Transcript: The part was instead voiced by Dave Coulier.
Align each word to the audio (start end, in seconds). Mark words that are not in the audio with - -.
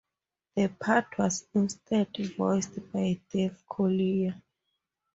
The 0.55 0.67
part 0.67 1.15
was 1.19 1.45
instead 1.53 2.17
voiced 2.35 2.91
by 2.91 3.21
Dave 3.29 3.61
Coulier. 3.69 4.41